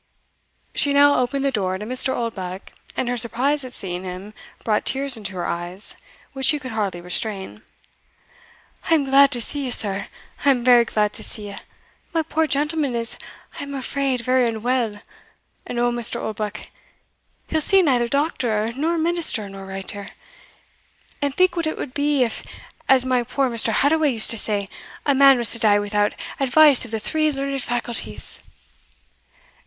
[0.73, 2.11] She now opened the door to Mr.
[2.11, 5.95] Oldbuck, and her surprise at seeing him brought tears into her eyes,
[6.33, 7.61] which she could hardly restrain.
[8.89, 10.07] "I am glad to see you, sir
[10.43, 11.57] I am very glad to see you.
[12.15, 13.15] My poor gentleman is,
[13.59, 15.03] I am afraid, very unwell;
[15.67, 16.19] and oh, Mr.
[16.19, 16.61] Oldbuck,
[17.49, 20.09] he'll see neither doctor, nor minister, nor writer!
[21.21, 22.41] And think what it would be, if,
[22.89, 23.71] as my poor Mr.
[23.71, 24.67] Hadoway used to say,
[25.05, 28.41] a man was to die without advice of the three learned faculties!"